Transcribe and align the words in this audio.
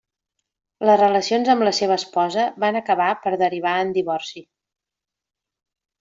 Les 0.89 0.95
relacions 1.01 1.51
amb 1.53 1.65
la 1.67 1.73
seva 1.79 1.97
esposa 2.01 2.45
van 2.63 2.79
acabar 2.79 3.09
per 3.25 3.33
derivar 3.41 3.75
en 3.83 3.91
divorci. 4.01 4.43